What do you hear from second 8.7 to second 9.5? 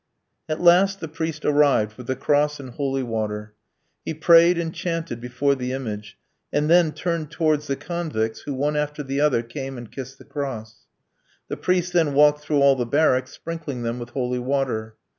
after the other